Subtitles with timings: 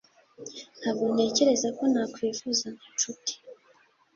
[0.79, 3.33] Ntabwo ntekereza ko nakwifuza nk'inshuti.